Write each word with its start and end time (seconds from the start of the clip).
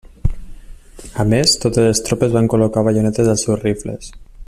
A 1.23 1.25
més 1.33 1.53
totes 1.65 1.87
les 1.89 2.03
tropes 2.09 2.33
van 2.39 2.51
col·locar 2.55 2.85
baionetes 2.91 3.31
als 3.35 3.45
seus 3.49 3.63
rifles. 3.69 4.15